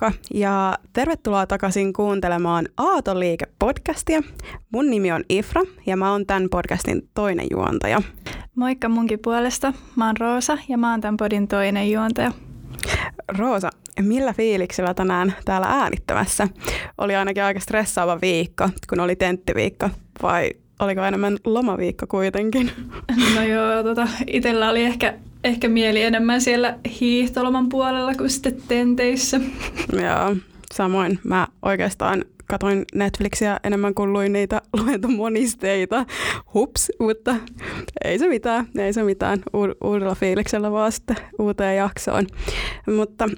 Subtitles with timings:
[0.00, 4.22] Moikka ja tervetuloa takaisin kuuntelemaan Aatoliike-podcastia.
[4.72, 8.02] Mun nimi on Ifra ja mä oon tämän podcastin toinen juontaja.
[8.54, 9.72] Moikka munkin puolesta.
[9.96, 12.32] Mä oon Roosa ja mä oon tämän podin toinen juontaja.
[13.38, 13.70] Roosa,
[14.00, 16.48] millä fiiliksellä tänään täällä äänittämässä?
[16.98, 19.90] Oli ainakin aika stressaava viikko, kun oli tenttiviikko,
[20.22, 22.70] vai oliko enemmän lomaviikko kuitenkin?
[23.34, 29.40] No joo, tota, itsellä oli ehkä, ehkä mieli enemmän siellä hiihtoloman puolella kuin sitten tenteissä.
[30.02, 30.36] Joo,
[30.74, 31.18] samoin.
[31.24, 36.06] Mä oikeastaan katoin Netflixiä enemmän kuin luin niitä luentomonisteita.
[36.54, 37.36] Hups, mutta
[38.04, 39.42] ei se mitään, ei se mitään.
[39.84, 42.26] uudella fiiliksellä vaan sitten uuteen jaksoon.
[42.96, 43.28] Mutta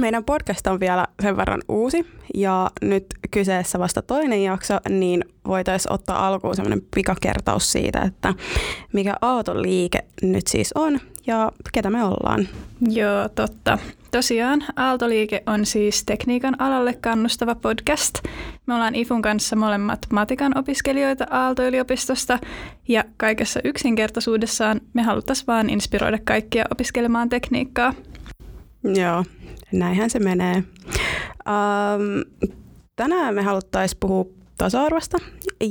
[0.00, 5.92] meidän podcast on vielä sen verran uusi ja nyt kyseessä vasta toinen jakso, niin voitaisiin
[5.92, 8.34] ottaa alkuun semmoinen pikakertaus siitä, että
[8.92, 12.48] mikä Aalto-liike nyt siis on ja ketä me ollaan.
[12.80, 13.78] Joo, totta.
[14.10, 18.14] Tosiaan Aaltoliike on siis tekniikan alalle kannustava podcast.
[18.66, 22.38] Me ollaan Ifun kanssa molemmat matikan opiskelijoita Aalto-yliopistosta
[22.88, 27.94] ja kaikessa yksinkertaisuudessaan me haluttaisiin vaan inspiroida kaikkia opiskelemaan tekniikkaa.
[28.84, 29.24] Joo,
[29.72, 30.54] näinhän se menee.
[30.54, 32.40] Ähm,
[32.96, 34.24] tänään me haluttaisiin puhua
[34.58, 35.18] tasa-arvosta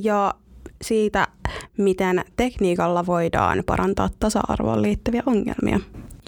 [0.04, 0.34] ja
[0.82, 1.28] siitä,
[1.78, 5.80] miten tekniikalla voidaan parantaa tasa-arvoon liittyviä ongelmia.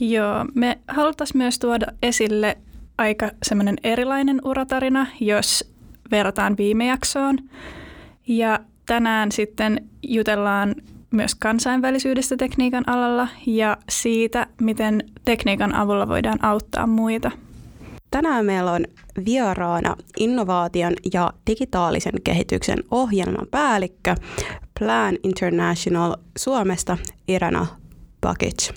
[0.01, 2.57] Joo, me haluttaisiin myös tuoda esille
[2.97, 5.73] aika semmoinen erilainen uratarina, jos
[6.11, 7.37] verrataan viime jaksoon.
[8.27, 10.75] Ja tänään sitten jutellaan
[11.11, 17.31] myös kansainvälisyydestä tekniikan alalla ja siitä, miten tekniikan avulla voidaan auttaa muita.
[18.11, 18.85] Tänään meillä on
[19.25, 24.15] vieraana innovaation ja digitaalisen kehityksen ohjelman päällikkö
[24.79, 27.67] Plan International Suomesta Irena
[28.21, 28.71] Bakic.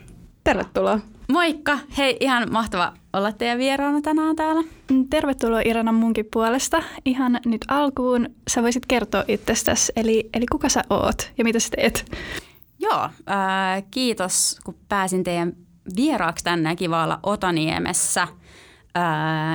[0.45, 1.01] Tervetuloa.
[1.29, 1.79] Moikka!
[1.99, 4.63] Hei, ihan mahtava olla teidän vieraana tänään täällä.
[4.91, 6.83] Mm, tervetuloa Irana munkin puolesta.
[7.05, 11.69] Ihan nyt alkuun sä voisit kertoa itsestäsi, eli, eli kuka sä oot ja mitä sä
[11.77, 12.11] teet?
[12.79, 15.53] Joo, äh, kiitos kun pääsin teidän
[15.97, 18.29] vieraaksi tänne kivalla Otaniemessä.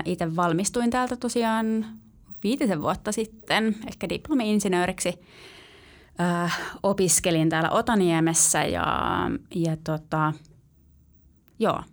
[0.05, 1.85] Itse valmistuin täältä tosiaan
[2.43, 5.13] viitisen vuotta sitten, ehkä diplomi-insinööriksi.
[6.83, 8.85] Opiskelin täällä Otaniemessä ja,
[9.55, 10.33] ja tota,
[11.59, 11.83] Joo,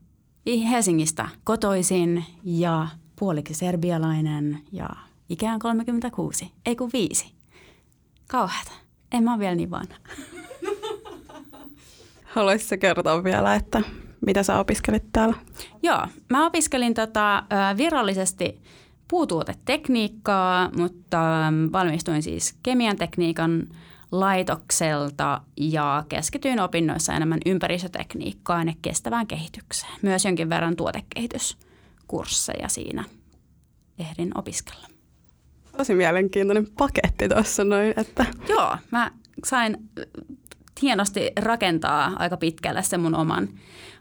[0.70, 4.88] Helsingistä kotoisin ja puoliksi serbialainen ja
[5.28, 7.32] ikään 36, ei kun viisi.
[8.28, 8.72] Kauheata.
[9.12, 9.96] En mä ole vielä niin vanha.
[12.24, 13.82] Haluaisitko kertoa vielä, että
[14.26, 15.36] mitä sä opiskelit täällä?
[15.82, 17.42] Joo, mä opiskelin tota,
[17.76, 18.60] virallisesti
[19.08, 21.18] puutuotetekniikkaa, mutta
[21.72, 23.68] valmistuin siis kemian tekniikan
[24.12, 29.92] laitokselta ja keskityin opinnoissa enemmän ympäristötekniikkaan ja kestävään kehitykseen.
[30.02, 33.04] Myös jonkin verran tuotekehityskursseja siinä
[33.98, 34.88] ehdin opiskella.
[35.76, 37.94] Tosi mielenkiintoinen paketti tuossa noin.
[37.96, 38.26] Että.
[38.48, 39.10] Joo, mä
[39.44, 39.76] sain
[40.82, 43.48] hienosti rakentaa aika pitkälle se mun oman,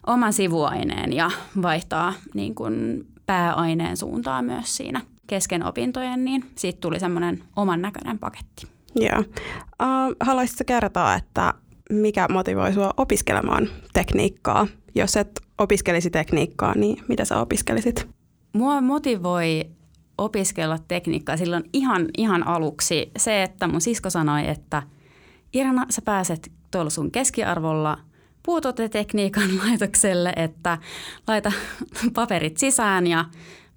[0.07, 1.31] oman sivuaineen ja
[1.61, 8.19] vaihtaa niin kuin pääaineen suuntaa myös siinä kesken opintojen, niin siitä tuli semmoinen oman näköinen
[8.19, 8.67] paketti.
[8.95, 9.19] Joo.
[9.19, 11.53] Uh, haluaisitko kertoa, että
[11.91, 14.67] mikä motivoi sinua opiskelemaan tekniikkaa?
[14.95, 18.07] Jos et opiskelisi tekniikkaa, niin mitä sä opiskelisit?
[18.53, 19.63] Mua motivoi
[20.17, 24.83] opiskella tekniikkaa silloin ihan, ihan aluksi se, että mun sisko sanoi, että
[25.53, 27.97] Irana, sä pääset tuolla sun keskiarvolla
[28.45, 30.77] puutotetekniikan laitokselle, että
[31.27, 31.51] laita
[32.15, 33.25] paperit sisään ja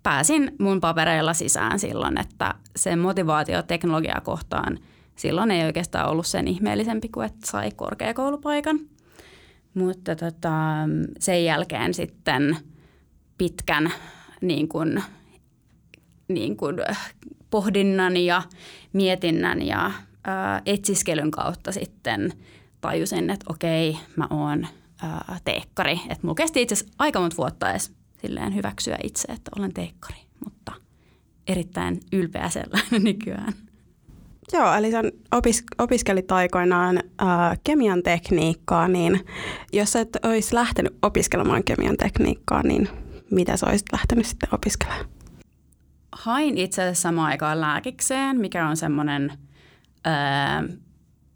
[0.02, 4.78] pääsin mun papereilla sisään silloin, että se motivaatio teknologiaa kohtaan–
[5.18, 8.80] silloin ei oikeastaan ollut sen ihmeellisempi kuin, että sai korkeakoulupaikan.
[9.74, 10.52] Mutta tota,
[11.18, 12.56] sen jälkeen sitten
[13.38, 13.92] pitkän
[14.40, 15.02] niin kuin,
[16.28, 16.76] niin kuin
[17.50, 18.42] pohdinnan ja
[18.92, 19.90] mietinnän ja
[20.24, 22.32] ää, etsiskelyn kautta sitten
[22.80, 24.66] tajusin, että okei, mä oon
[25.02, 26.00] ää, teekkari.
[26.02, 27.92] Että mulla kesti itse asiassa aika monta vuotta edes
[28.22, 30.72] silleen hyväksyä itse, että olen teekkari, mutta
[31.46, 33.52] erittäin ylpeä sellainen nykyään.
[34.52, 35.02] Joo, eli sä
[35.32, 39.20] opis, opiskelit aikoinaan ää, kemian tekniikkaa, niin
[39.72, 42.88] jos et olisi lähtenyt opiskelemaan kemian tekniikkaa, niin
[43.30, 45.06] mitä sä olisit lähtenyt sitten opiskelemaan?
[46.12, 49.32] Hain itse asiassa samaan aikaan lääkikseen, mikä on semmoinen,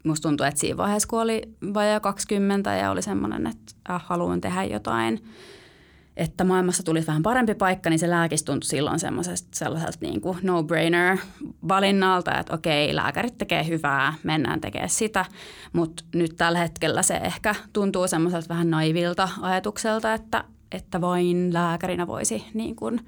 [0.03, 1.41] musta tuntuu, että siinä vaiheessa kun oli
[1.73, 5.19] vajaa 20 ja oli semmoinen, että äh, haluan tehdä jotain–
[6.17, 8.99] että maailmassa tulisi vähän parempi paikka, niin se lääkis tuntui silloin
[9.51, 11.17] sellaiselta niin kuin no-brainer
[11.67, 15.25] valinnalta, että okei, lääkärit tekee hyvää, mennään tekemään sitä,
[15.73, 22.07] mutta nyt tällä hetkellä se ehkä tuntuu semmoiselta vähän naivilta ajatukselta, että, että vain lääkärinä
[22.07, 22.99] voisi niin kuin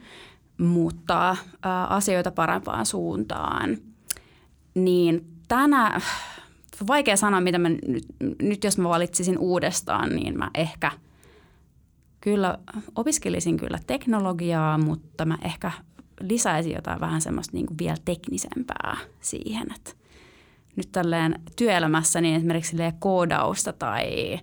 [0.58, 3.78] muuttaa ää, asioita parempaan suuntaan.
[4.76, 6.02] Niin tänä,
[6.88, 8.06] vaikea sanoa, mitä mä nyt,
[8.42, 10.92] nyt jos mä valitsisin uudestaan, niin mä ehkä
[12.22, 12.58] kyllä
[12.96, 15.72] opiskelisin kyllä teknologiaa, mutta mä ehkä
[16.22, 19.92] lisäisin jotain vähän semmoista niin kuin vielä teknisempää siihen, että
[20.76, 24.40] nyt tälleen työelämässä niin esimerkiksi koodausta tai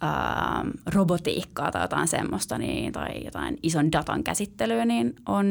[0.00, 5.46] ää, robotiikkaa tai jotain semmoista niin, tai jotain ison datan käsittelyä, niin on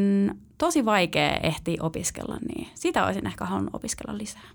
[0.58, 4.50] tosi vaikea ehtiä opiskella, niin sitä olisin ehkä halunnut opiskella lisää.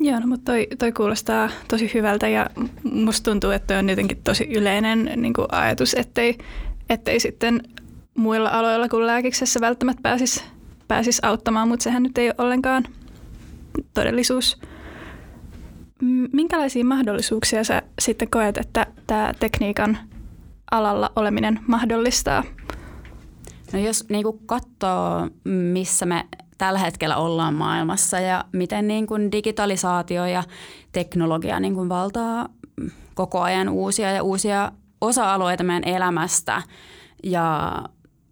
[0.00, 2.46] Joo, no, mutta toi, toi kuulostaa tosi hyvältä ja
[2.84, 6.38] musta tuntuu, että toi on jotenkin tosi yleinen niin kuin ajatus, ettei,
[6.88, 7.62] ettei sitten
[8.14, 10.44] muilla aloilla kuin lääkiksessä välttämättä pääsisi
[10.88, 12.84] pääsis auttamaan, mutta sehän nyt ei ole ollenkaan
[13.94, 14.60] todellisuus.
[16.32, 19.98] Minkälaisia mahdollisuuksia sä sitten koet, että tämä tekniikan
[20.70, 22.44] alalla oleminen mahdollistaa?
[23.72, 26.24] No jos niin katsoo, missä me
[26.58, 30.42] tällä hetkellä ollaan maailmassa ja miten niin kuin digitalisaatio ja
[30.92, 32.48] teknologia niin kuin valtaa
[33.14, 36.62] koko ajan uusia ja uusia osa-alueita meidän elämästä.
[37.22, 37.72] Ja,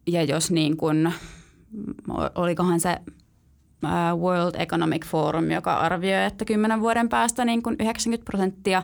[0.06, 1.12] ja jos niin kuin,
[2.34, 2.96] olikohan se
[4.16, 8.82] World Economic Forum, joka arvioi, että kymmenen vuoden päästä niin kuin 90 prosenttia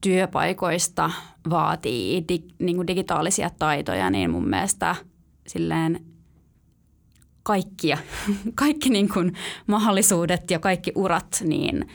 [0.00, 1.10] työpaikoista
[1.50, 4.96] vaatii dig, niin kuin digitaalisia taitoja, niin mun mielestä
[5.46, 6.00] silleen
[7.46, 7.98] kaikkia,
[8.54, 9.32] kaikki niin kuin
[9.66, 11.88] mahdollisuudet ja kaikki urat niin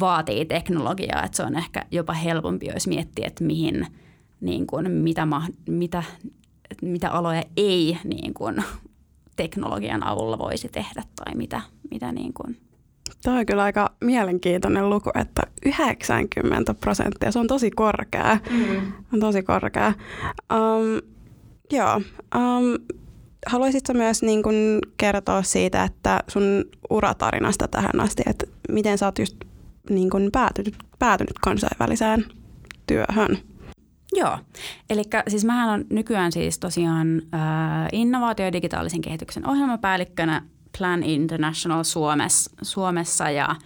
[0.00, 1.24] vaatii teknologiaa.
[1.24, 3.86] Että se on ehkä jopa helpompi, jos miettii, että mihin,
[4.40, 5.26] niin kuin, mitä,
[5.68, 6.02] mitä,
[6.82, 8.64] mitä aloja ei niin kuin,
[9.36, 11.60] teknologian avulla voisi tehdä tai mitä,
[11.90, 12.56] mitä niin kuin.
[13.24, 18.38] Tuo on kyllä aika mielenkiintoinen luku, että 90 prosenttia, se on tosi korkea.
[18.50, 18.92] Mm.
[19.12, 19.92] On tosi korkea.
[20.52, 21.12] Um,
[21.72, 21.96] joo.
[22.36, 22.98] Um,
[23.46, 29.18] haluaisitko myös niin kun kertoa siitä, että sun uratarinasta tähän asti, että miten sä oot
[29.18, 29.36] just
[29.90, 32.24] niin kun päätynyt, päätynyt kansainväliseen
[32.86, 33.38] työhön?
[34.12, 34.38] Joo,
[34.90, 37.40] eli siis mähän on nykyään siis tosiaan äh,
[37.92, 40.42] innovaatio- ja digitaalisen kehityksen ohjelmapäällikkönä
[40.78, 43.56] Plan International Suomessa, Suomessa ja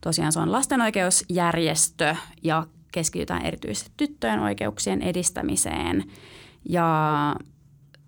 [0.00, 6.04] tosiaan se on lastenoikeusjärjestö ja keskitytään erityisesti tyttöjen oikeuksien edistämiseen.
[6.68, 7.36] Ja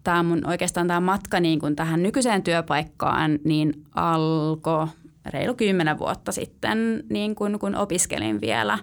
[0.06, 4.86] tämä mun oikeastaan tämä matka niin kuin tähän nykyiseen työpaikkaan niin alkoi
[5.26, 8.78] reilu kymmenen vuotta sitten, niin kuin, kun opiskelin vielä.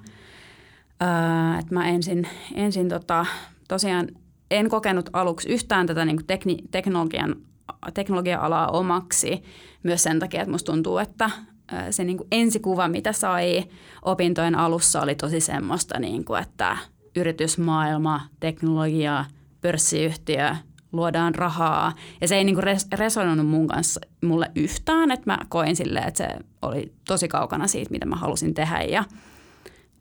[1.01, 3.25] Öö, että mä ensin, ensin tota,
[3.67, 4.07] tosiaan
[4.51, 7.35] en kokenut aluksi yhtään tätä niin kuin tekni, teknologian,
[7.93, 9.43] teknologia-alaa omaksi
[9.83, 11.29] myös sen takia, että musta tuntuu, että
[11.89, 13.63] se niin kuin ensikuva, mitä sai
[14.01, 16.77] opintojen alussa, oli tosi semmoista, niin kuin, että
[17.15, 19.25] yritysmaailma, teknologia,
[19.61, 20.55] pörssiyhtiö,
[20.93, 21.93] luodaan rahaa.
[22.21, 26.17] Ja se ei niin res- resonoinut mun kanssa mulle yhtään, että mä koin silleen, että
[26.17, 26.29] se
[26.61, 28.81] oli tosi kaukana siitä, mitä mä halusin tehdä.
[28.81, 29.03] Ja,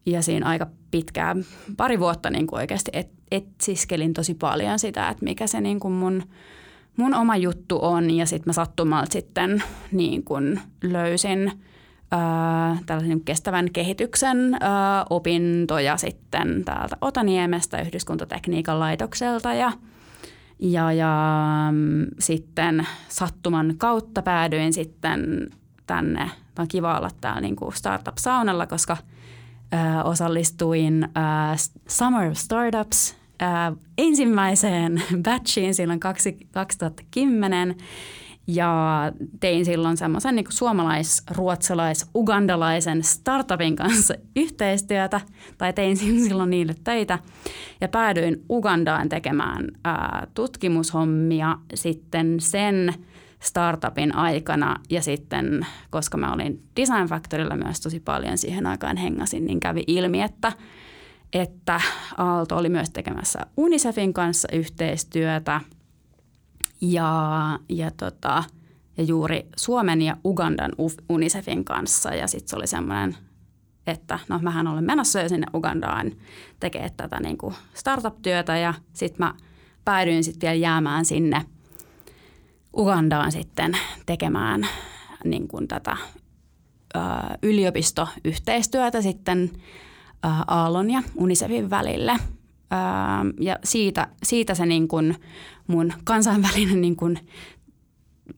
[0.06, 1.44] ja siinä aika pitkään,
[1.76, 5.94] pari vuotta niin kuin oikeasti et, etsiskelin tosi paljon sitä, että mikä se niin kuin
[5.94, 6.22] mun,
[6.96, 8.10] mun oma juttu on.
[8.10, 11.52] Ja sitten mä sattumalta sitten niin kuin löysin
[12.10, 19.72] ää, tällaisen kestävän kehityksen ää, opintoja sitten täältä Otaniemestä yhdyskuntatekniikan laitokselta ja–
[20.62, 25.50] ja, ja mm, sitten sattuman kautta päädyin sitten
[25.86, 26.30] tänne.
[26.58, 28.96] On kiva olla täällä niin kuin startup-saunalla, koska
[29.72, 31.08] ö, osallistuin ö,
[31.88, 37.76] Summer Startups ö, ensimmäiseen batchiin silloin 2010.
[38.46, 45.20] Ja tein silloin semmoisen niin suomalais-, ruotsalais-, ugandalaisen startupin kanssa yhteistyötä,
[45.58, 47.18] tai tein silloin niille töitä.
[47.80, 52.94] Ja päädyin Ugandaan tekemään ää, tutkimushommia sitten sen
[53.40, 54.76] startupin aikana.
[54.90, 59.84] Ja sitten, koska mä olin Design Factorylla myös tosi paljon siihen aikaan hengasin, niin kävi
[59.86, 60.52] ilmi, että,
[61.32, 61.80] että
[62.16, 65.60] Aalto oli myös tekemässä Unicefin kanssa yhteistyötä–
[66.82, 68.44] ja, ja, tota,
[68.96, 70.72] ja juuri Suomen ja Ugandan
[71.08, 72.14] UNICEFin kanssa.
[72.14, 73.16] Ja sitten se oli semmoinen,
[73.86, 76.12] että no mähän olen menossa jo sinne Ugandaan
[76.60, 79.34] tekemään tätä niin kuin startup-työtä ja sitten mä
[79.84, 81.42] päädyin sitten vielä jäämään sinne
[82.76, 84.66] Ugandaan sitten tekemään
[85.24, 85.96] niin kuin tätä
[86.96, 86.98] ö,
[87.42, 89.50] yliopistoyhteistyötä sitten
[90.46, 92.16] Aallon ja Unicefin välille.
[92.72, 95.16] Ö, ja siitä, siitä se niin kuin
[95.66, 97.18] mun kansainvälinen niin kuin,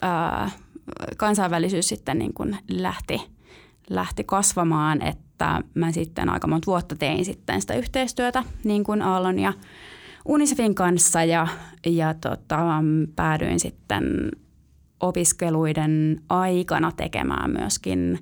[0.02, 0.50] ää,
[1.16, 3.22] kansainvälisyys sitten niin kuin lähti,
[3.90, 9.38] lähti kasvamaan, että mä sitten aika monta vuotta tein sitten sitä yhteistyötä niin kuin Aallon
[9.38, 9.52] ja
[10.24, 11.48] Unicefin kanssa ja,
[11.86, 12.82] ja tota,
[13.16, 14.30] päädyin sitten
[15.00, 18.18] opiskeluiden aikana tekemään myöskin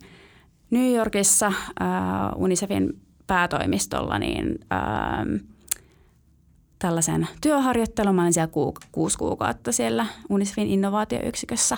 [0.70, 1.86] New Yorkissa äh,
[2.36, 5.48] UNICEFin päätoimistolla niin äh,
[6.82, 8.14] tällaisen työharjoittelun.
[8.14, 11.76] Mä olin siellä ku, kuusi kuukautta siellä UNICEFin innovaatioyksikössä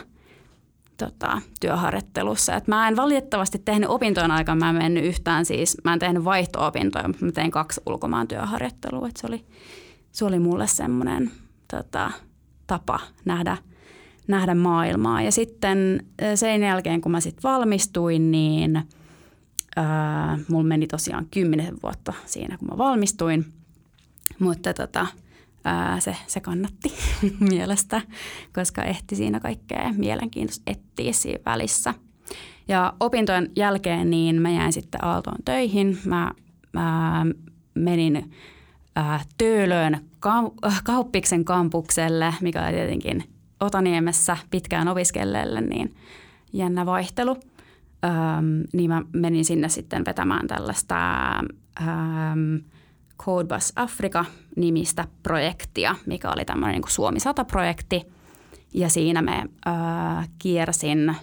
[0.96, 2.54] tota, työharjoittelussa.
[2.54, 6.24] Et mä en valitettavasti tehnyt opintojen aikana, mä en mennyt yhtään siis, mä en tehnyt
[6.24, 9.08] vaihto-opintoja, mutta mä tein kaksi ulkomaan työharjoittelua.
[9.08, 9.44] Et se, oli,
[10.12, 11.30] se oli mulle semmoinen
[11.70, 12.10] tota,
[12.66, 13.56] tapa nähdä,
[14.28, 15.22] nähdä maailmaa.
[15.22, 18.82] Ja sitten sen jälkeen, kun mä sitten valmistuin, niin
[20.48, 23.44] mulla meni tosiaan kymmenen vuotta siinä, kun mä valmistuin–
[24.38, 25.06] mutta tota,
[25.64, 26.94] ää, se, se kannatti
[27.50, 28.00] mielestä,
[28.54, 31.94] koska ehti siinä kaikkea mielenkiintoista etsiä siinä välissä.
[32.68, 35.98] Ja opintojen jälkeen niin mä jäin sitten Aaltoon töihin.
[36.04, 36.30] Mä,
[36.72, 37.26] mä
[37.74, 38.32] menin
[38.96, 40.00] ää, Töölöön
[40.84, 43.24] Kauppiksen kampukselle, mikä oli tietenkin
[43.60, 45.94] Otaniemessä pitkään opiskelleelle, niin
[46.52, 47.36] jännä vaihtelu.
[48.04, 50.96] Ähm, niin mä menin sinne sitten vetämään tällaista
[51.80, 52.56] ähm,
[53.18, 58.12] Codebus Africa-nimistä projektia, mikä oli tämmöinen niin Suomi 100-projekti.
[58.74, 61.16] Ja siinä me äh, kiersin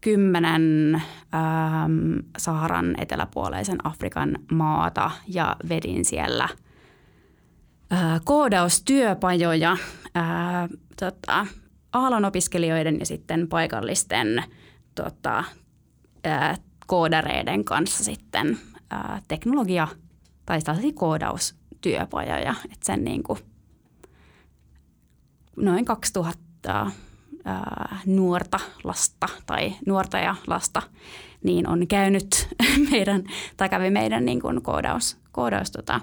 [0.00, 0.94] kymmenen
[1.34, 6.48] ähm, Saharan eteläpuoleisen Afrikan maata ja vedin siellä
[7.92, 9.72] äh, koodaustyöpajoja
[10.16, 10.68] äh,
[11.00, 11.46] tota,
[11.92, 14.42] Aallon opiskelijoiden ja sitten paikallisten
[14.94, 15.44] tota,
[16.26, 18.58] äh, koodareiden kanssa sitten
[18.92, 19.88] äh, teknologia-
[20.48, 23.38] tai tällaisia koodaustyöpajoja, että sen niin kuin
[25.56, 26.90] noin 2000
[27.44, 30.82] ää, nuorta lasta tai nuorta ja lasta
[31.44, 32.48] niin on käynyt
[32.90, 33.24] meidän,
[33.56, 36.00] tai kävi meidän niin kuin koodaus, koodaus tota,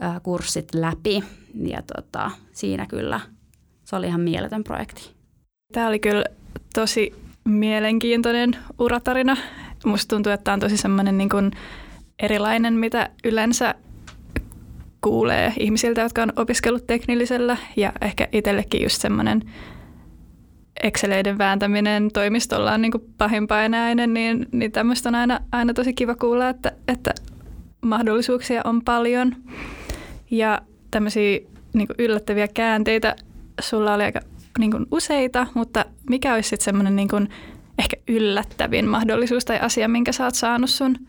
[0.00, 3.20] ää, kurssit läpi ja tota, siinä kyllä
[3.84, 5.10] se oli ihan mieletön projekti.
[5.72, 6.24] Tämä oli kyllä
[6.74, 9.36] tosi mielenkiintoinen uratarina.
[9.84, 11.50] Musta tuntuu, että tämä on tosi semmoinen niin kuin
[12.18, 13.74] erilainen, mitä yleensä
[15.00, 19.42] kuulee ihmisiltä, jotka on opiskellut teknillisellä ja ehkä itsellekin just semmoinen
[20.82, 26.48] Exceleiden vääntäminen toimistolla on niin pahinpainainen, niin, niin tämmöistä on aina, aina tosi kiva kuulla,
[26.48, 27.14] että, että
[27.80, 29.36] mahdollisuuksia on paljon.
[30.30, 31.38] Ja tämmöisiä
[31.72, 33.16] niin yllättäviä käänteitä
[33.60, 34.20] sulla oli aika
[34.58, 37.28] niin useita, mutta mikä olisi sitten semmoinen niin
[37.78, 40.96] ehkä yllättävin mahdollisuus tai asia, minkä sä oot saanut sun–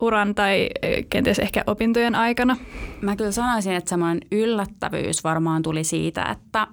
[0.00, 2.56] uran tai e, kenties ehkä opintojen aikana?
[3.00, 6.66] Mä kyllä sanoisin, että semmoinen yllättävyys varmaan tuli siitä, että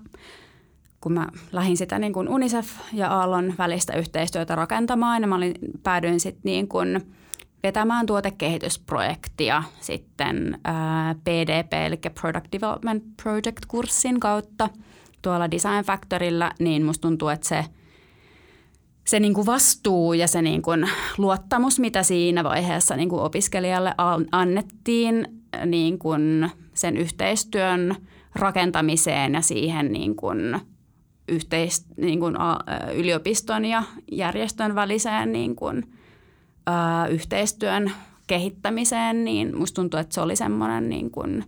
[1.01, 5.53] kun mä lähdin sitä niin kuin UNICEF ja Aallon välistä yhteistyötä rakentamaan, ja mä olin,
[5.83, 7.01] päädyin sitten niin kuin
[7.63, 14.69] vetämään tuotekehitysprojektia sitten ää, PDP, eli Product Development Project-kurssin kautta
[15.21, 17.65] tuolla Design Factorylla, niin musta tuntuu, että se–
[19.05, 23.95] se niin kuin vastuu ja se niin kuin luottamus, mitä siinä vaiheessa niin kuin opiskelijalle
[24.31, 27.95] annettiin niin kuin sen yhteistyön
[28.35, 30.59] rakentamiseen ja siihen niin kuin
[31.27, 32.35] yhteis, niin kuin
[32.93, 35.93] yliopiston ja järjestön väliseen niin kuin,
[36.69, 37.91] ä, yhteistyön
[38.27, 41.43] kehittämiseen, niin musta tuntuu, että se oli semmoinen niin kuin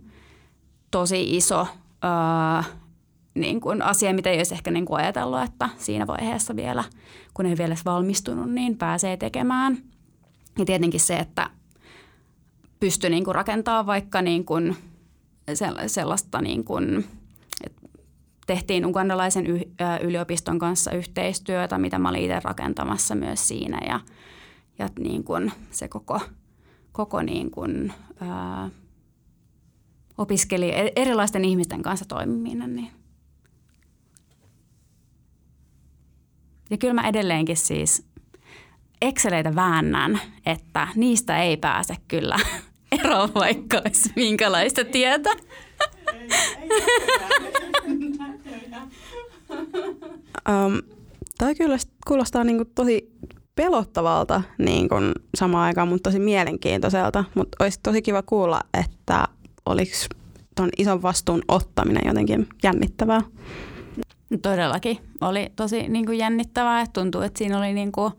[0.90, 1.66] tosi iso
[3.34, 6.84] niin kuin asia, mitä ei olisi ehkä niin kuin ajatellut, että siinä vaiheessa vielä,
[7.34, 9.78] kun ei vielä valmistunut, niin pääsee tekemään.
[10.58, 11.50] Ja tietenkin se, että
[12.80, 14.76] pystyy niin kuin rakentamaan vaikka niin kuin
[15.86, 17.04] sellaista, niin kuin,
[17.64, 17.82] että
[18.46, 19.46] tehtiin ugandalaisen
[20.02, 24.00] yliopiston kanssa yhteistyötä, mitä mä olin itse rakentamassa myös siinä ja,
[24.78, 26.20] ja niin kuin se koko,
[26.92, 28.70] koko niin kuin, ää,
[30.18, 32.90] opiskeli erilaisten ihmisten kanssa toimiminen, niin
[36.70, 38.06] Ja kyllä mä edelleenkin siis
[39.02, 42.36] Exceleitä väännän, että niistä ei pääse kyllä
[43.00, 45.30] eroon, vaikka olisi minkälaista tietä.
[50.48, 50.82] um,
[51.38, 53.12] Tämä kyllä kuulostaa niin kuin tosi
[53.54, 57.24] pelottavalta niin kuin samaan aikaan, mutta tosi mielenkiintoiselta.
[57.34, 59.28] Mutta olisi tosi kiva kuulla, että
[59.66, 59.92] oliko
[60.56, 63.20] tuon ison vastuun ottaminen jotenkin jännittävää.
[64.42, 64.98] Todellakin.
[65.20, 68.12] Oli tosi niin kuin jännittävää, että tuntuu, että siinä oli niin kuin,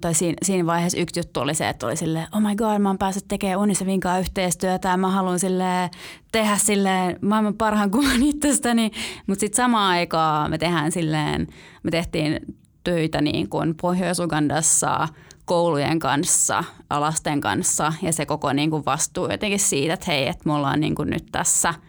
[0.00, 2.88] tai siinä, siinä vaiheessa yksi juttu oli se, että oli silleen, oh my god, mä
[2.88, 5.90] oon päässyt tekemään Unisevin kanssa yhteistyötä ja mä haluan sille
[6.32, 8.90] tehdä silleen maailman parhaan kuvan itsestäni.
[9.26, 11.46] Mutta sitten samaan aikaan me tehdään silleen,
[11.82, 12.40] me tehtiin
[12.84, 15.08] töitä niin kuin Pohjois-Ugandassa
[15.44, 20.42] koulujen kanssa, lasten kanssa ja se koko niin kuin vastuu jotenkin siitä, että hei, että
[20.44, 21.74] me ollaan niin kuin nyt tässä–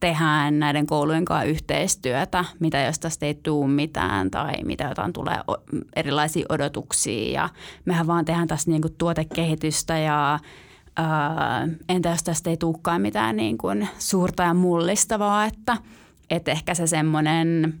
[0.00, 5.38] tehdään näiden koulujen kanssa yhteistyötä, mitä jos tästä ei tule mitään tai mitä jotain tulee
[5.96, 7.32] erilaisia odotuksia.
[7.32, 7.48] Ja
[7.84, 10.38] mehän vaan tehdään tässä niin kuin tuotekehitystä ja
[10.96, 15.76] ää, entä jos tästä ei tulekaan mitään niin kuin suurta ja mullistavaa, että,
[16.30, 17.74] että ehkä se semmoinen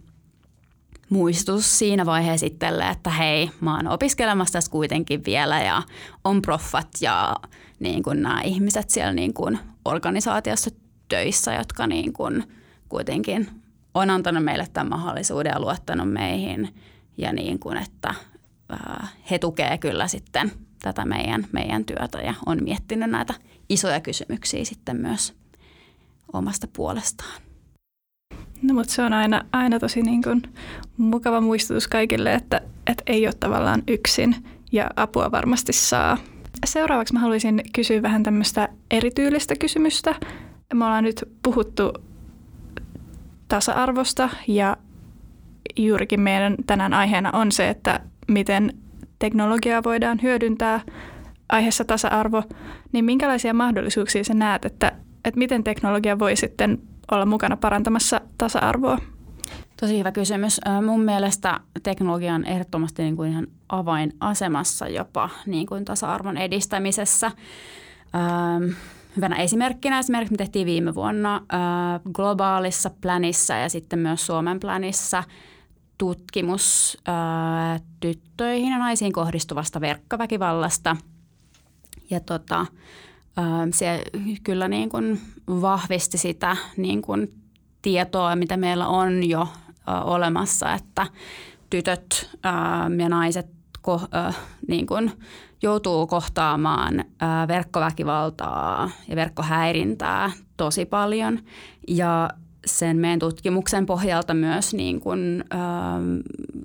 [1.10, 5.82] muistutus siinä vaiheessa itselle, että hei, mä oon opiskelemassa tässä kuitenkin vielä ja
[6.24, 7.36] on proffat ja
[7.80, 10.70] niin kuin nämä ihmiset siellä niin kuin organisaatiossa
[11.10, 12.44] töissä, jotka niin kuin
[12.88, 13.48] kuitenkin
[13.94, 16.74] on antanut meille tämän mahdollisuuden ja luottanut meihin
[17.18, 18.14] ja niin kuin, että
[19.30, 20.52] he tukee kyllä sitten
[20.82, 23.34] tätä meidän, meidän työtä ja on miettinyt näitä
[23.68, 25.34] isoja kysymyksiä sitten myös
[26.32, 27.40] omasta puolestaan.
[28.62, 30.42] No mutta se on aina, aina tosi niin kuin
[30.96, 34.36] mukava muistutus kaikille, että, että ei ole tavallaan yksin
[34.72, 36.18] ja apua varmasti saa.
[36.64, 40.14] Seuraavaksi mä haluaisin kysyä vähän tämmöistä erityylistä kysymystä.
[40.74, 41.92] Me ollaan nyt puhuttu
[43.48, 44.76] tasa-arvosta ja
[45.76, 48.78] juurikin meidän tänään aiheena on se, että miten
[49.18, 50.80] teknologiaa voidaan hyödyntää
[51.48, 52.42] aiheessa tasa-arvo,
[52.92, 54.92] niin minkälaisia mahdollisuuksia sä näet, että,
[55.24, 56.78] että miten teknologia voi sitten
[57.10, 58.98] olla mukana parantamassa tasa-arvoa?
[59.80, 60.60] Tosi hyvä kysymys.
[60.86, 67.30] Mun mielestä teknologia on ehdottomasti niin kuin ihan avainasemassa jopa niin kuin tasa-arvon edistämisessä.
[69.20, 71.40] Hyvänä esimerkkinä esimerkiksi me tehtiin viime vuonna
[72.12, 75.24] globaalissa planissa ja sitten myös Suomen planissa
[75.98, 76.98] tutkimus
[78.00, 80.96] tyttöihin ja naisiin kohdistuvasta verkkoväkivallasta.
[82.10, 82.66] Ja tota,
[83.72, 84.02] se
[84.42, 87.34] kyllä niin kuin vahvisti sitä niin kuin
[87.82, 89.48] tietoa, mitä meillä on jo
[90.04, 91.06] olemassa, että
[91.70, 92.30] tytöt
[92.98, 93.59] ja naiset
[94.68, 95.12] niin kuin
[95.62, 97.04] joutuu kohtaamaan
[97.48, 101.38] verkkoväkivaltaa ja verkkohäirintää tosi paljon.
[101.88, 102.30] Ja
[102.66, 105.44] sen meidän tutkimuksen pohjalta myös niin kuin,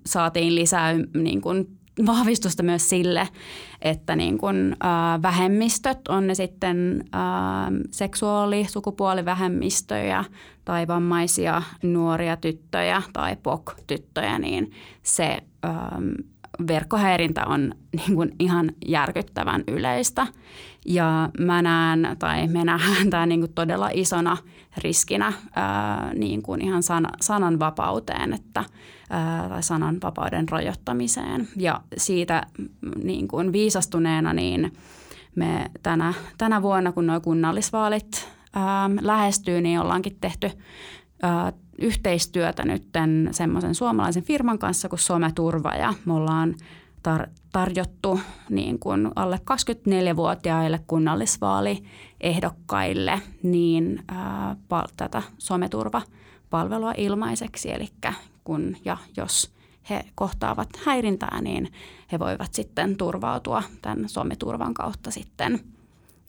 [0.06, 3.28] saatiin lisää niin kuin vahvistusta myös sille,
[3.82, 7.22] että niin kun, äh, vähemmistöt, on ne sitten äh,
[7.92, 10.26] seksuaali-, sukupuolivähemmistöjä
[10.66, 14.72] tai vammaisia nuoria tyttöjä tai POK-tyttöjä, niin
[15.04, 15.72] se äh,
[16.68, 20.28] verkkohäirintä on niin kun ihan järkyttävän yleistä.
[20.86, 24.38] Ja mä näen, tai me nähdään tämä niin todella isona
[24.78, 28.64] riskinä ää, niin kuin ihan san, sananvapauteen että,
[29.10, 31.48] ää, tai sananvapauden rajoittamiseen.
[31.56, 32.44] Ja siitä
[33.04, 34.74] niin kuin viisastuneena niin
[35.36, 40.52] me tänä, tänä vuonna, kun nuo kunnallisvaalit ää, lähestyy, niin ollaankin tehty
[41.22, 42.84] ää, yhteistyötä nyt
[43.32, 46.56] semmoisen suomalaisen firman kanssa kuin Someturva ja me ollaan
[47.08, 57.72] tar- tarjottu niin kuin alle 24-vuotiaille kunnallisvaaliehdokkaille niin ää, pal- tätä someturvapalvelua ilmaiseksi.
[57.72, 57.88] Eli
[58.44, 59.56] kun ja jos
[59.90, 61.72] he kohtaavat häirintää, niin
[62.12, 65.60] he voivat sitten turvautua tämän someturvan kautta sitten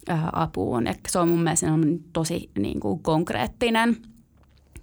[0.08, 0.86] ää, apuun.
[0.86, 1.66] Ja se on mun mielestä
[2.12, 3.96] tosi niin kuin konkreettinen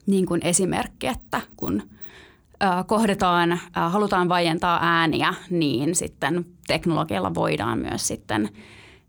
[0.05, 1.81] niin kuin esimerkki, että kun–
[2.87, 8.49] kohdetaan, halutaan vaientaa ääniä, niin sitten teknologialla voidaan myös sitten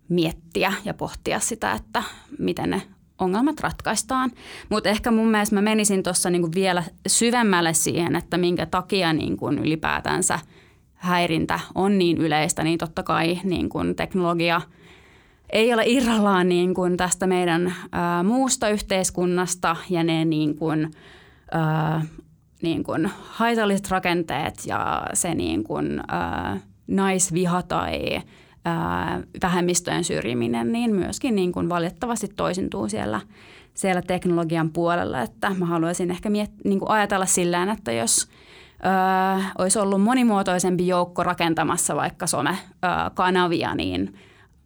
[0.09, 2.03] miettiä ja pohtia sitä, että
[2.39, 2.83] miten ne
[3.19, 4.31] ongelmat ratkaistaan.
[4.69, 9.51] Mutta ehkä mun mielestä mä menisin tuossa niinku vielä syvemmälle siihen, että minkä takia niinku
[9.51, 10.39] ylipäätänsä
[10.95, 14.61] häirintä on niin yleistä, niin totta kai niinku teknologia
[15.55, 20.67] ei ole irrallaan niinku tästä meidän ää, muusta yhteiskunnasta ja ne niinku,
[21.53, 22.03] ää,
[22.62, 28.23] niin kuin haitalliset rakenteet ja se niin kuin, ää, naisviha tai
[28.64, 33.21] ää, vähemmistöjen syrjiminen, niin myöskin niin kuin valitettavasti toisintuu siellä,
[33.75, 35.21] siellä teknologian puolella.
[35.21, 38.29] Että mä haluaisin ehkä miet, niin kuin ajatella sillä että jos
[38.83, 44.14] ää, olisi ollut monimuotoisempi joukko rakentamassa vaikka some-kanavia, niin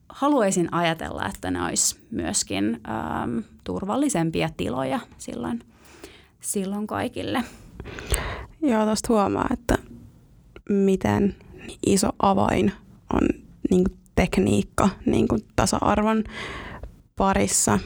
[0.09, 3.29] haluaisin ajatella, että ne olisi myöskin ää,
[3.65, 5.61] turvallisempia tiloja silloin,
[6.41, 7.45] silloin kaikille.
[8.63, 9.79] Joo, tuosta huomaa, että
[10.69, 11.35] miten
[11.87, 12.73] iso avain
[13.13, 13.29] on
[13.71, 16.25] niin kuin tekniikka niin kuin tasa-arvon
[17.17, 17.79] parissa.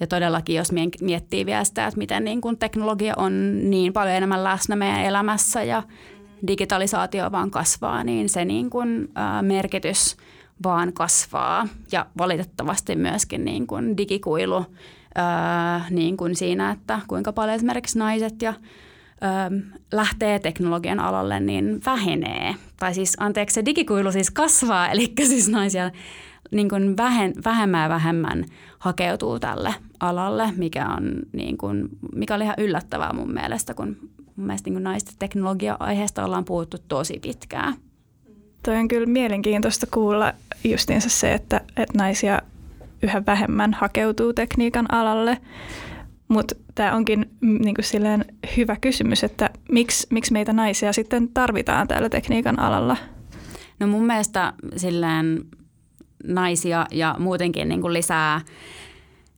[0.00, 4.44] Ja todellakin, jos miettii vielä sitä, että miten niin kuin teknologia on niin paljon enemmän
[4.44, 5.82] läsnä meidän elämässä ja
[6.46, 10.16] digitalisaatio vaan kasvaa, niin se niin kuin, ä, merkitys
[10.62, 11.68] vaan kasvaa.
[11.92, 14.66] Ja valitettavasti myöskin niin kuin digikuilu
[15.14, 18.54] ää, niin kuin siinä, että kuinka paljon esimerkiksi naiset ja
[19.20, 19.50] ää,
[19.92, 22.54] lähtee teknologian alalle, niin vähenee.
[22.78, 25.90] Tai siis anteeksi, se digikuilu siis kasvaa, eli siis naisia
[26.50, 28.44] niin kuin vähen, vähemmän ja vähemmän
[28.78, 33.96] hakeutuu tälle alalle, mikä, on, niin kuin, mikä oli ihan yllättävää mun mielestä, kun
[34.36, 37.74] mun mielestä niin naisten teknologia-aiheesta ollaan puhuttu tosi pitkään.
[38.62, 40.32] Toi on kyllä mielenkiintoista kuulla
[40.64, 42.42] justiinsa se, että, että naisia
[43.02, 45.38] yhä vähemmän hakeutuu tekniikan alalle.
[46.28, 48.24] Mutta tämä onkin mm, niin silleen
[48.56, 52.96] hyvä kysymys, että miksi, miksi meitä naisia sitten tarvitaan täällä tekniikan alalla?
[53.80, 55.44] No mun mielestä silleen
[56.24, 58.40] naisia ja muutenkin niin kuin lisää,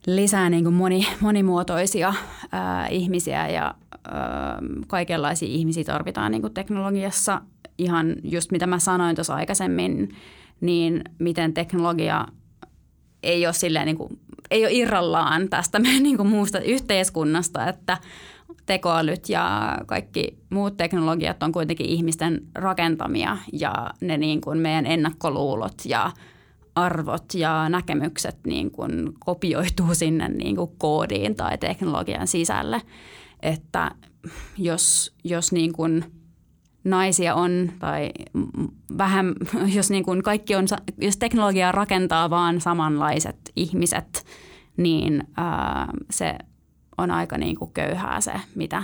[0.06, 2.14] lisää niin kuin moni, monimuotoisia
[2.52, 3.74] ää, ihmisiä ja
[4.08, 7.40] ää, kaikenlaisia ihmisiä tarvitaan niin kuin teknologiassa.
[7.78, 10.08] Ihan just mitä mä sanoin tuossa aikaisemmin,
[10.60, 12.26] niin miten teknologia
[13.22, 17.98] ei ole, silleen niin kuin, ei ole irrallaan tästä meidän niin kuin muusta yhteiskunnasta, että
[18.66, 25.74] tekoälyt ja kaikki muut teknologiat on kuitenkin ihmisten rakentamia ja ne niin kuin meidän ennakkoluulot
[25.84, 26.10] ja
[26.74, 32.82] arvot ja näkemykset niin kuin kopioituu sinne niin kuin koodiin tai teknologian sisälle.
[33.42, 33.90] Että
[34.58, 36.04] jos, jos niin kuin
[36.84, 38.10] naisia on tai
[38.98, 39.34] vähän,
[39.76, 40.66] jos niin kuin kaikki on,
[40.98, 44.26] jos teknologia rakentaa vaan samanlaiset ihmiset,
[44.76, 46.38] niin ää, se
[46.98, 48.82] on aika niin kuin köyhää se, mitä,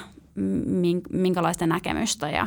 [1.12, 2.46] minkälaista näkemystä ja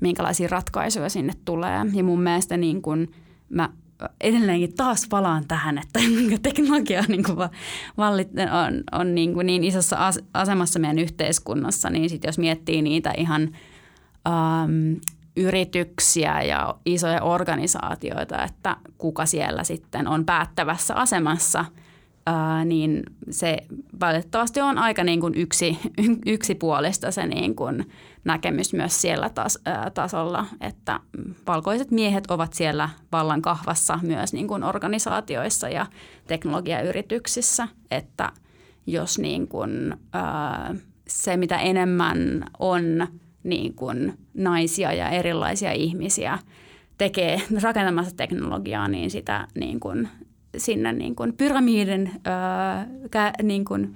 [0.00, 1.80] minkälaisia ratkaisuja sinne tulee.
[1.92, 3.14] Ja mun mielestä niin kuin
[3.48, 3.68] mä
[4.20, 6.00] edelleenkin taas palaan tähän, että
[6.48, 7.36] teknologia niin kuin
[7.96, 8.28] vallit,
[8.66, 9.96] on, on niin, kuin niin isossa
[10.34, 13.42] asemassa meidän yhteiskunnassa, niin sit jos miettii niitä ihan
[14.26, 14.92] ähm,
[15.36, 21.64] yrityksiä ja isoja organisaatioita, että kuka siellä sitten on päättävässä asemassa–
[22.26, 23.56] ää, niin se
[24.00, 25.78] valitettavasti on aika niin kuin yksi,
[26.26, 27.90] yksipuolista se niin kuin
[28.24, 29.58] näkemys myös siellä tas,
[29.94, 31.00] tasolla, että
[31.46, 35.86] valkoiset miehet ovat siellä vallan kahvassa myös niin kuin organisaatioissa ja
[36.26, 38.32] teknologiayrityksissä, että
[38.86, 39.96] jos niin kuin,
[41.08, 43.06] se mitä enemmän on
[43.42, 46.38] niin kuin naisia ja erilaisia ihmisiä
[46.98, 50.08] tekee rakentamassa teknologiaa, niin sitä niin kuin
[50.56, 53.94] sinne niin kuin pyramidin ää, kä, niin kuin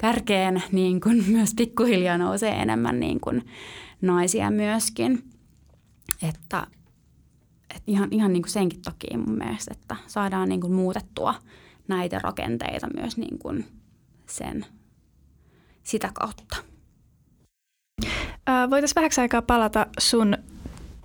[0.00, 3.46] kärkeen niin kuin myös pikkuhiljaa nousee enemmän niin kuin
[4.00, 5.30] naisia myöskin.
[6.28, 6.66] Että,
[7.76, 11.34] et ihan, ihan niin kuin senkin toki mun mielestä, että saadaan niin kuin muutettua
[11.88, 13.66] näitä rakenteita myös niin kuin
[14.26, 14.66] sen,
[15.82, 16.56] sitä kautta.
[18.70, 20.36] Voitaisiin vähäksi aikaa palata sun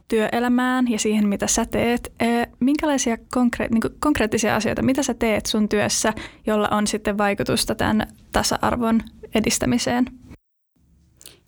[0.08, 2.14] työelämään ja siihen, mitä sä teet.
[2.60, 6.14] Minkälaisia konkre- niin konkreettisia asioita, mitä sä teet sun työssä,
[6.48, 9.02] jolla on sitten vaikutusta tämän tasa-arvon
[9.36, 10.06] edistämiseen?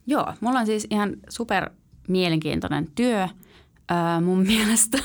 [0.08, 1.70] Joo, mulla on siis ihan super
[2.08, 3.28] mielenkiintoinen työ
[3.90, 4.98] ää, mun mielestä.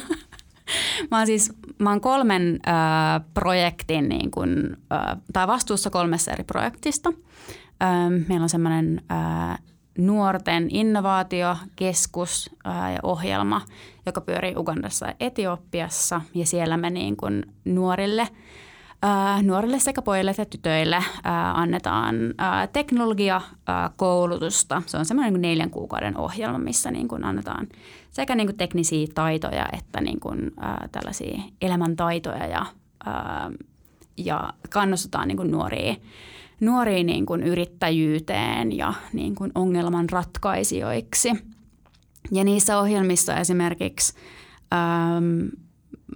[1.10, 6.44] mä oon siis mä oon kolmen ää, projektin niin kun, ää, tai vastuussa kolmessa eri
[6.44, 7.12] projektista.
[8.28, 9.02] Meillä on semmoinen
[9.98, 13.60] nuorten innovaatiokeskus ja ohjelma,
[14.06, 16.20] joka pyörii Ugandassa ja Etiopiassa.
[16.34, 18.28] Ja siellä me niin kuin nuorille,
[19.42, 21.04] nuorille sekä pojille että tytöille
[21.54, 22.16] annetaan
[22.72, 24.82] teknologiakoulutusta.
[24.86, 27.68] Se on semmoinen niin neljän kuukauden ohjelma, missä niin kuin annetaan
[28.10, 30.52] sekä niin kuin teknisiä taitoja että niin kuin
[30.92, 32.66] tällaisia elämäntaitoja ja,
[34.16, 35.94] ja kannustetaan niin kuin nuoria
[36.62, 41.32] nuoria niin kuin yrittäjyyteen ja niin kuin ongelman ratkaisijoiksi.
[42.32, 44.14] Ja niissä ohjelmissa esimerkiksi,
[44.72, 45.48] ähm,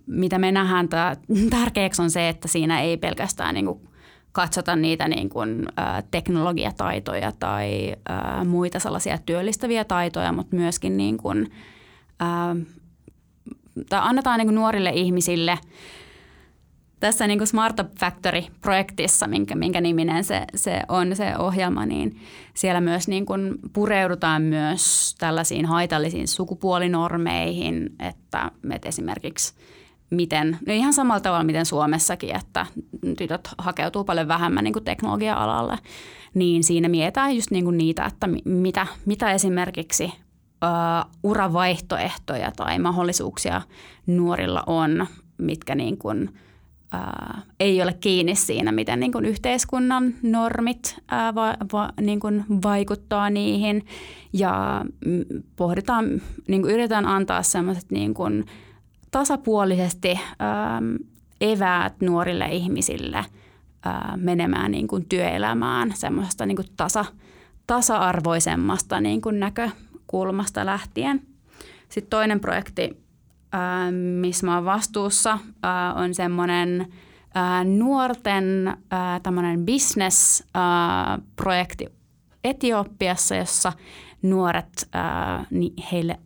[0.07, 0.89] mitä me nähdään
[1.51, 3.89] tärkeäksi on se, että siinä ei pelkästään niin kuin
[4.33, 11.17] katsota niitä niin kuin, äh, teknologiataitoja tai äh, muita sellaisia työllistäviä taitoja, mutta myöskin niin
[11.17, 11.53] kuin,
[12.23, 12.67] äh,
[13.89, 15.59] tai annetaan niin kuin nuorille ihmisille–
[17.01, 22.17] tässä niin kuin Smart Factory-projektissa, minkä, minkä niminen se, se on se ohjelma, niin
[22.55, 29.55] siellä myös niin kuin pureudutaan myös tällaisiin haitallisiin sukupuolinormeihin, että, että esimerkiksi
[30.11, 32.67] miten, no ihan samalla tavalla miten Suomessakin, että
[33.19, 35.79] tytöt hakeutuu paljon vähemmän niin kuin teknologia-alalle,
[36.35, 43.63] niin siinä mietitään just niin kuin niitä, että mitä, mitä esimerkiksi uh, uravaihtoehtoja tai mahdollisuuksia
[44.07, 45.07] nuorilla on,
[45.39, 46.31] mitkä niin kuin–
[46.93, 52.45] ää, ei ole kiinni siinä, miten niin kuin yhteiskunnan normit ää, va, va, niin kuin
[52.63, 53.87] vaikuttaa niihin.
[54.33, 54.85] Ja
[55.57, 58.47] pohditaan, niin kuin yritetään antaa sellaiset niin kuin
[59.11, 60.83] tasapuolisesti ää,
[61.41, 63.25] eväät nuorille ihmisille
[63.85, 67.05] ää, menemään niin kuin työelämään semmoisesta niin kuin tasa,
[67.67, 71.23] tasa-arvoisemmasta niin kuin näkökulmasta lähtien.
[71.89, 73.06] Sitten toinen projekti
[74.21, 75.39] missä mä oon vastuussa,
[75.95, 76.87] on semmoinen
[77.79, 78.77] nuorten
[79.23, 81.87] tämmöinen business-projekti
[82.45, 83.73] Etiopiassa, jossa
[84.23, 84.91] nuoret,
[85.93, 86.19] heille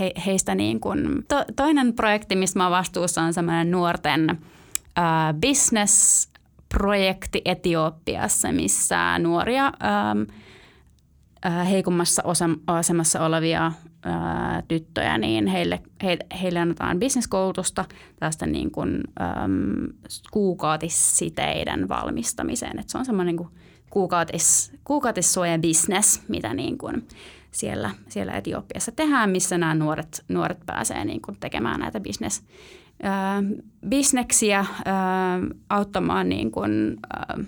[0.00, 4.38] he, heistä niin kuin, to, toinen projekti, missä mä vastuussa on semmoinen nuorten uh,
[5.40, 10.26] business-projekti Etiopiassa, missä nuoria uh,
[11.70, 12.22] heikommassa
[12.66, 13.72] asemassa olevia
[14.06, 17.84] uh, tyttöjä, niin heille, he, heille annetaan bisneskoulutusta
[18.20, 19.00] tästä niin kuin,
[19.44, 19.94] um,
[20.30, 22.78] kuukautissiteiden valmistamiseen.
[22.78, 23.48] Et se on semmoinen niin
[23.90, 27.08] kuukautis, kuukautissuojan business, mitä niin kuin
[27.50, 32.42] siellä, siellä Etiopiassa tehdään, missä nämä nuoret, nuoret pääsee niin tekemään näitä business,
[33.04, 33.44] äh,
[33.88, 34.66] bisneksiä, äh,
[35.70, 37.46] auttamaan niin kuin, äh,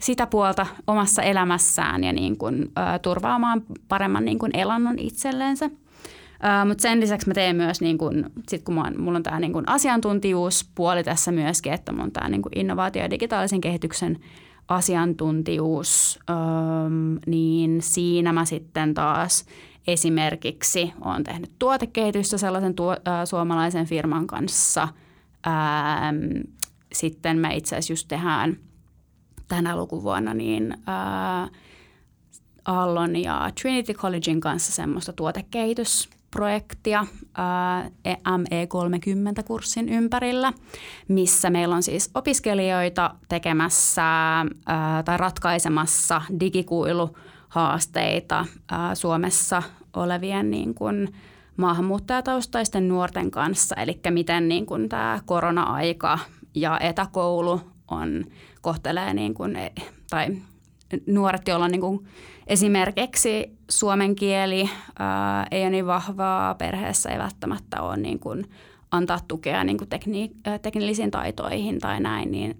[0.00, 5.66] sitä puolta omassa elämässään ja niin kuin, äh, turvaamaan paremman niin kuin elannon itsellensä.
[5.66, 9.40] Uh, Mutta sen lisäksi mä teen myös, niin kun, sit kun on, mulla on tämä
[9.40, 14.18] niin asiantuntijuuspuoli tässä myöskin, että mulla on tämä niin innovaatio- ja digitaalisen kehityksen
[14.68, 16.18] asiantuntijuus,
[17.26, 19.44] niin siinä mä sitten taas
[19.86, 24.88] esimerkiksi olen tehnyt tuotekehitystä sellaisen tuo, suomalaisen firman kanssa.
[26.92, 28.56] sitten me itse asiassa just tehdään
[29.48, 30.76] tänä lukuvuonna niin
[32.64, 37.06] Aallon ja Trinity Collegein kanssa semmoista tuotekehitys projektia
[38.28, 40.52] ME30-kurssin ympärillä,
[41.08, 44.02] missä meillä on siis opiskelijoita tekemässä
[45.04, 48.46] tai ratkaisemassa digikuiluhaasteita
[48.94, 49.62] Suomessa
[49.96, 51.14] olevien niin kuin
[51.56, 53.76] maahanmuuttajataustaisten nuorten kanssa.
[53.76, 56.18] Eli miten niin tämä korona-aika
[56.54, 58.24] ja etäkoulu on,
[58.68, 59.72] kohtelee niin kuin, e,
[60.10, 60.36] tai
[61.06, 62.06] nuoret, joilla on niin kuin
[62.46, 68.50] esimerkiksi suomen kieli ää, ei ole niin vahvaa perheessä, ei välttämättä ole niin kuin
[68.90, 70.30] antaa tukea niin kuin tekni,
[70.62, 72.56] teknillisiin taitoihin tai näin, niin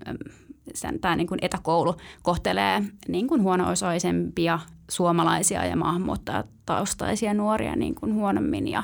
[0.74, 4.58] sen, tämä niin kuin etäkoulu kohtelee niin kuin huono-osaisempia
[4.90, 8.82] suomalaisia ja maahanmuuttajataustaisia nuoria niin kuin huonommin ja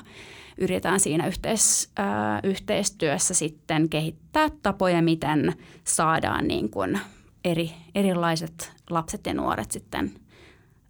[0.59, 5.53] yritetään siinä yhteis, ää, yhteistyössä sitten kehittää tapoja, miten
[5.85, 6.99] saadaan niin kuin
[7.45, 10.13] eri, erilaiset lapset ja nuoret sitten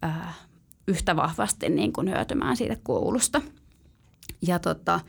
[0.05, 0.39] äh,
[0.89, 3.43] yhtä vahvasti niin kuin hyötymään siitä koulusta.
[4.47, 5.01] Ja tota,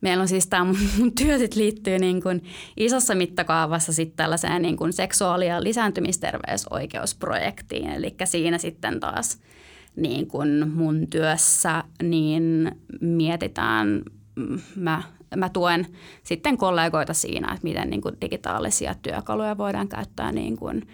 [0.00, 2.44] meillä on siis tämä mun, mun työ sit liittyy niin kuin
[2.76, 7.90] isossa mittakaavassa sitten tällaiseen niin kuin seksuaali- ja lisääntymisterveysoikeusprojektiin.
[7.90, 9.40] Eli siinä sitten taas
[9.96, 14.02] niin kuin mun työssä niin mietitään,
[14.36, 15.02] mm, mä,
[15.36, 15.86] mä tuen
[16.22, 20.88] sitten kollegoita siinä, että miten niin kuin digitaalisia työkaluja voidaan käyttää niin kuin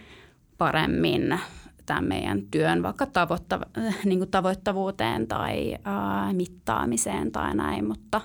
[0.58, 1.38] paremmin
[1.86, 8.20] tämän meidän työn vaikka tavoittav- niin kuin tavoittavuuteen tai ää, mittaamiseen tai näin, mutta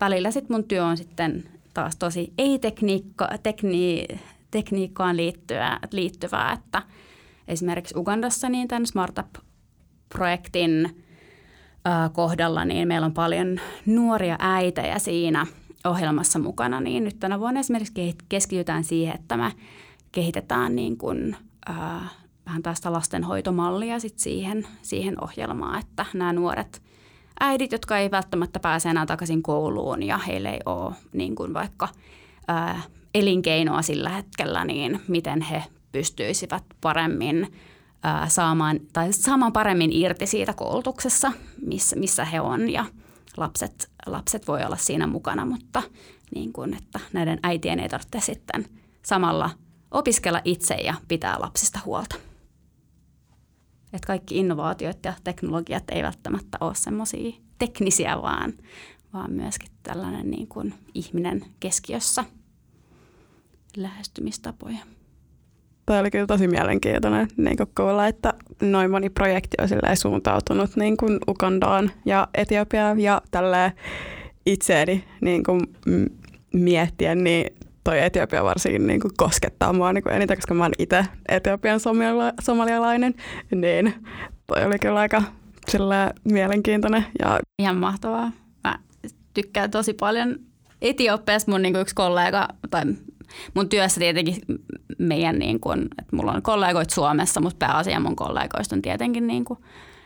[0.00, 1.44] välillä sitten mun työ on sitten
[1.74, 4.06] taas tosi ei-tekniikka, tekni,
[4.50, 6.82] tekniikkaan liittyvää, liittyvää, että
[7.48, 11.04] esimerkiksi Ugandassa niin tämän Smartup-projektin
[12.12, 15.46] kohdalla, niin meillä on paljon nuoria äitejä siinä
[15.84, 19.52] ohjelmassa mukana, niin nyt tänä vuonna esimerkiksi keskitytään siihen, että me
[20.12, 22.08] kehitetään niin kuin, ää,
[22.46, 26.82] vähän tästä lastenhoitomallia sit siihen, siihen ohjelmaan, että nämä nuoret
[27.40, 31.88] äidit, jotka ei välttämättä pääse enää takaisin kouluun ja heillä ei ole niin kuin vaikka
[32.48, 32.82] ää,
[33.14, 37.52] elinkeinoa sillä hetkellä, niin miten he pystyisivät paremmin
[38.28, 41.32] saamaan, tai saamaan paremmin irti siitä koulutuksessa,
[41.66, 42.84] missä, missä he on ja
[43.36, 45.82] lapset, lapset voi olla siinä mukana, mutta
[46.34, 48.64] niin kuin, että näiden äitien ei tarvitse sitten
[49.02, 49.50] samalla
[49.90, 52.16] opiskella itse ja pitää lapsista huolta.
[53.92, 58.52] Että kaikki innovaatiot ja teknologiat ei välttämättä ole semmoisia teknisiä, vaan,
[59.12, 62.24] vaan myöskin tällainen niin kuin ihminen keskiössä
[63.76, 64.97] lähestymistapoja.
[65.88, 71.18] Tämä oli kyllä tosi mielenkiintoinen niin kuulla, että noin moni projekti on suuntautunut niin kuin
[71.28, 73.72] Ugandaan ja Etiopiaan ja tälle
[74.46, 75.60] itseäni niin kuin
[76.52, 80.72] miettien, niin toi Etiopia varsinkin niin kuin koskettaa mua niin kuin eniten, koska mä oon
[80.78, 81.80] itse Etiopian
[82.40, 83.14] somalialainen,
[83.54, 83.94] niin
[84.46, 85.22] toi oli kyllä aika
[85.68, 87.04] sillä mielenkiintoinen.
[87.18, 87.40] Ja...
[87.58, 88.32] Ihan mahtavaa.
[88.64, 88.78] Mä
[89.34, 90.36] tykkään tosi paljon
[90.82, 91.50] Etiopiasta.
[91.50, 92.82] Mun niin kuin yksi kollega, tai
[93.54, 94.36] mun työssä tietenkin
[94.98, 99.44] meidän, niin kuin, että mulla on kollegoita Suomessa, mutta pääasia mun kollegoista on tietenkin niin
[99.44, 99.58] kuin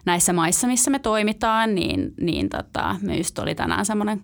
[0.05, 4.23] näissä maissa, missä me toimitaan, niin, niin tota, me just oli tänään semmoinen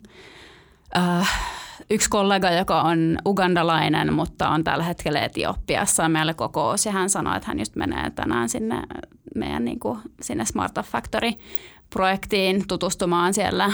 [0.96, 1.30] äh,
[1.90, 7.37] yksi kollega, joka on ugandalainen, mutta on tällä hetkellä Etiopiassa meillä kokous ja hän sanoi,
[7.37, 8.82] että hän just menee tänään sinne
[9.34, 11.30] meidän niin kuin, sinne Smart Factory
[11.90, 13.72] projektiin tutustumaan siellä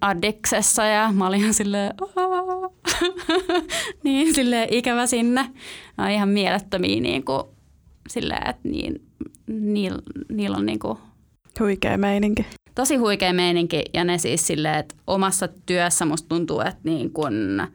[0.00, 1.92] Addiksessa ja mä olin ihan silleen,
[4.04, 5.50] niin silleen ikävä sinne.
[5.96, 7.42] No, ihan mielettömiä niin kuin,
[8.08, 9.02] silleen, että niin,
[9.46, 10.98] niillä niil on niin kuin,
[11.60, 12.46] Huikea meininki.
[12.74, 17.66] Tosi huikea meininki ja ne siis silleen, että omassa työssä musta tuntuu, että niin kun,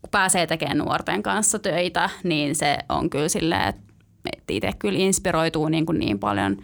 [0.00, 3.82] kun pääsee tekemään nuorten kanssa töitä, niin se on kyllä silleen, että
[4.50, 6.56] itse kyllä inspiroituu niin, kuin niin paljon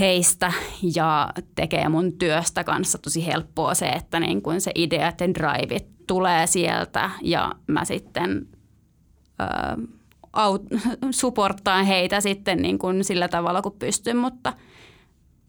[0.00, 0.52] heistä
[0.94, 5.86] ja tekee mun työstä kanssa tosi helppoa se, että niin kuin se ideat ja driveit
[6.06, 8.48] tulee sieltä ja mä sitten
[9.40, 9.82] ö,
[10.32, 10.62] aut,
[11.10, 14.52] supporttaan heitä sitten niin kuin sillä tavalla, kun pystyn, mutta–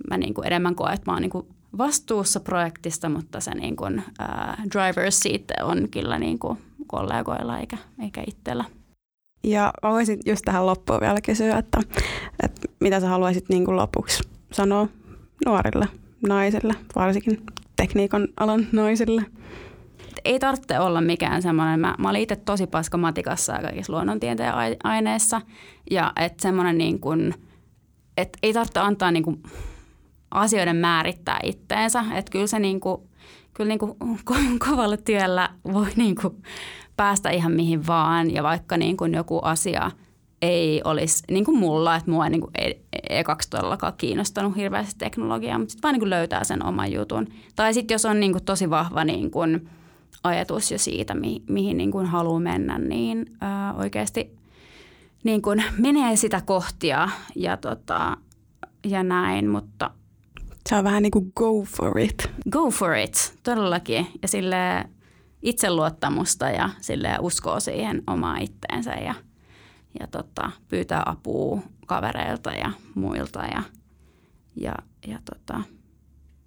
[0.09, 3.75] mä niin kuin enemmän koen, että mä oon niin kuin vastuussa projektista, mutta se niin
[3.75, 6.57] kuin, uh, driver's seat on kyllä niin kuin
[6.87, 8.65] kollegoilla eikä, eikä itsellä.
[9.43, 11.79] Ja voisin just tähän loppuun vielä kysyä, että,
[12.43, 14.87] että mitä sä haluaisit niin kuin lopuksi sanoa
[15.45, 15.87] nuorille
[16.27, 17.43] naisille, varsinkin
[17.75, 19.25] tekniikan alan naisille?
[20.25, 24.53] Ei tarvitse olla mikään semmoinen, mä, mä olin itse tosi paska matikassa ja kaikissa luonnontieteen
[24.83, 25.41] aineissa,
[25.91, 27.33] ja että semmoinen niin kuin,
[28.17, 29.43] että ei tarvitse antaa niin kuin
[30.31, 32.03] asioiden määrittää itteensä.
[32.15, 33.01] Että kyllä se niin kuin,
[33.53, 36.43] kyllä niin kuin ko- kovalla työllä voi niin kuin
[36.95, 38.31] päästä ihan mihin vaan.
[38.31, 39.91] Ja vaikka niin kuin joku asia
[40.41, 42.53] ei olisi niin kuin mulla, että mua ei niin kuin
[43.09, 47.27] ekaksi todellakaan kiinnostanut hirveästi teknologiaa, mutta sitten vaan niin löytää sen oman jutun.
[47.55, 49.69] Tai sitten jos on niin kuin tosi vahva niin kuin
[50.23, 54.37] ajatus jo siitä, mi- mihin niin kuin haluaa mennä, niin ää, oikeasti
[55.23, 58.17] niin kuin menee sitä kohtia ja, tota,
[58.85, 59.91] ja näin, mutta–
[60.67, 62.31] se on vähän niin kuin go for it.
[62.49, 64.07] Go for it, todellakin.
[64.21, 64.89] Ja sille
[65.41, 69.13] itseluottamusta ja sille uskoo siihen omaa itteensä ja,
[69.99, 73.63] ja tota, pyytää apua kavereilta ja muilta ja,
[74.55, 74.73] ja,
[75.07, 75.61] ja tota,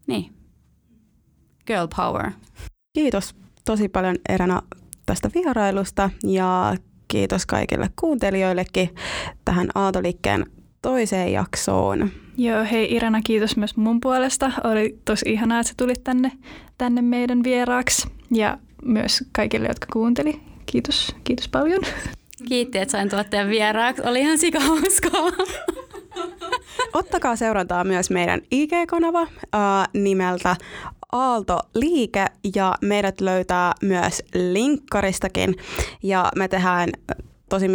[0.07, 0.33] niin.
[1.67, 2.31] Girl power.
[2.93, 4.63] Kiitos tosi paljon Erana
[5.07, 6.77] tästä vierailusta ja
[7.09, 8.95] kiitos kaikille kuuntelijoillekin
[9.45, 10.47] tähän Aatoliikkeen
[10.83, 12.11] toiseen jaksoon.
[12.37, 14.53] Joo, hei Irena, kiitos myös mun puolesta.
[14.65, 16.33] Oli tosi ihanaa, että sä tulit tänne,
[16.79, 20.41] tänne meidän vieraaksi ja myös kaikille, jotka kuunteli.
[20.67, 21.81] Kiitos, kiitos paljon.
[22.49, 24.03] Kiitti, että sain tulla vieraaksi.
[24.07, 25.31] Oli ihan sikahauskaa.
[26.93, 30.57] Ottakaa seurantaa myös meidän IG-kanava äh, nimeltä
[31.13, 35.55] Aalto Liike ja meidät löytää myös linkkaristakin
[36.03, 36.91] ja me tehdään
[37.49, 37.67] tosi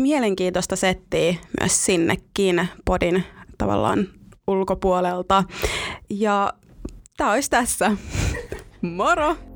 [0.00, 3.24] mielenkiintoista settiä myös sinnekin podin
[3.58, 4.08] tavallaan
[4.46, 5.44] ulkopuolelta.
[6.10, 6.52] Ja
[7.16, 7.90] tämä olisi tässä.
[8.96, 9.53] Moro!